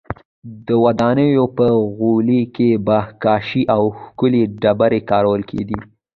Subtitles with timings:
[0.67, 5.79] د ودانیو په غولي کې به کاشي او ښکلې ډبرې کارول کېدې